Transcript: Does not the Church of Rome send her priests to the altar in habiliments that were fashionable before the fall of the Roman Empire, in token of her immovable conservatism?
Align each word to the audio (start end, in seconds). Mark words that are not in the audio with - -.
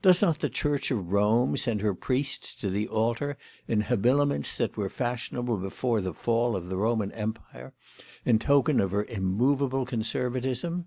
Does 0.00 0.22
not 0.22 0.38
the 0.38 0.48
Church 0.48 0.90
of 0.90 1.12
Rome 1.12 1.54
send 1.58 1.82
her 1.82 1.92
priests 1.92 2.54
to 2.54 2.70
the 2.70 2.88
altar 2.88 3.36
in 3.66 3.82
habiliments 3.82 4.56
that 4.56 4.78
were 4.78 4.88
fashionable 4.88 5.58
before 5.58 6.00
the 6.00 6.14
fall 6.14 6.56
of 6.56 6.70
the 6.70 6.78
Roman 6.78 7.12
Empire, 7.12 7.74
in 8.24 8.38
token 8.38 8.80
of 8.80 8.92
her 8.92 9.04
immovable 9.04 9.84
conservatism? 9.84 10.86